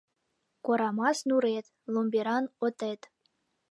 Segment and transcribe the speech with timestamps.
[0.65, 3.01] Корамас нурет- ломберан отет